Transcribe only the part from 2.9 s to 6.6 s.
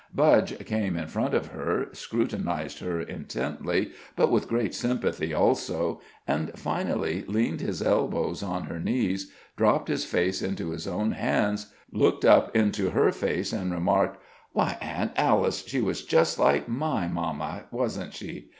intently, but with great sympathy, also, and,